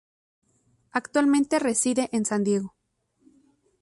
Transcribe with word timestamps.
Actualmente 0.93 1.59
reside 1.59 2.09
en 2.11 2.25
San 2.25 2.43
Diego. 2.43 2.73